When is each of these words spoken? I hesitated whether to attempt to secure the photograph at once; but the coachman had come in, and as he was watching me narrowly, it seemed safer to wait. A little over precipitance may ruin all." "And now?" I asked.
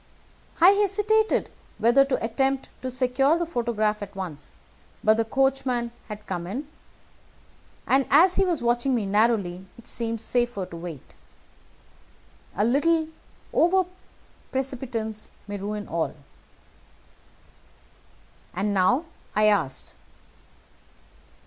I 0.59 0.69
hesitated 0.71 1.51
whether 1.77 2.03
to 2.03 2.23
attempt 2.25 2.69
to 2.81 2.89
secure 2.89 3.37
the 3.37 3.45
photograph 3.45 4.01
at 4.01 4.15
once; 4.15 4.55
but 5.03 5.15
the 5.15 5.23
coachman 5.23 5.91
had 6.07 6.25
come 6.25 6.47
in, 6.47 6.67
and 7.85 8.07
as 8.09 8.33
he 8.33 8.43
was 8.43 8.63
watching 8.63 8.95
me 8.95 9.05
narrowly, 9.05 9.67
it 9.77 9.85
seemed 9.85 10.19
safer 10.19 10.65
to 10.65 10.75
wait. 10.75 11.13
A 12.55 12.65
little 12.65 13.09
over 13.53 13.85
precipitance 14.51 15.29
may 15.47 15.57
ruin 15.57 15.87
all." 15.87 16.15
"And 18.55 18.73
now?" 18.73 19.05
I 19.35 19.45
asked. 19.45 19.93